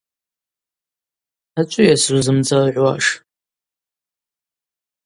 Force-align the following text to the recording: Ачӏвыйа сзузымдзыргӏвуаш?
Ачӏвыйа 1.59 1.95
сзузымдзыргӏвуаш? 2.01 3.05